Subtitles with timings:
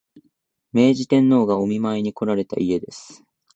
[0.73, 3.23] 明治天皇がお見舞いにこられた家です